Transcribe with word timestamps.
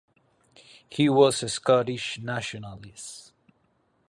He 0.89 1.09
was 1.09 1.43
a 1.43 1.47
Scottish 1.47 2.17
nationalist. 2.17 3.33